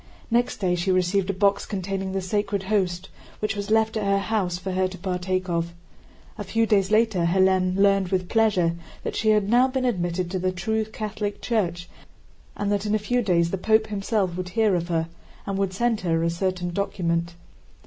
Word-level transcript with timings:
Next 0.31 0.57
day 0.57 0.73
she 0.73 0.91
received 0.91 1.29
a 1.29 1.33
box 1.33 1.63
containing 1.67 2.11
the 2.11 2.23
Sacred 2.23 2.63
Host, 2.63 3.09
which 3.37 3.55
was 3.55 3.69
left 3.69 3.95
at 3.95 4.03
her 4.03 4.17
house 4.17 4.57
for 4.57 4.71
her 4.71 4.87
to 4.87 4.97
partake 4.97 5.47
of. 5.47 5.75
A 6.39 6.43
few 6.43 6.65
days 6.65 6.89
later 6.89 7.25
Hélène 7.25 7.77
learned 7.77 8.07
with 8.07 8.27
pleasure 8.27 8.73
that 9.03 9.15
she 9.15 9.29
had 9.29 9.47
now 9.47 9.67
been 9.67 9.85
admitted 9.85 10.31
to 10.31 10.39
the 10.39 10.51
true 10.51 10.85
Catholic 10.85 11.39
Church 11.39 11.87
and 12.57 12.71
that 12.71 12.87
in 12.87 12.95
a 12.95 12.97
few 12.97 13.21
days 13.21 13.51
the 13.51 13.59
Pope 13.59 13.85
himself 13.85 14.35
would 14.35 14.49
hear 14.49 14.73
of 14.73 14.87
her 14.87 15.07
and 15.45 15.59
would 15.59 15.71
send 15.71 16.01
her 16.01 16.23
a 16.23 16.31
certain 16.31 16.73
document. 16.73 17.35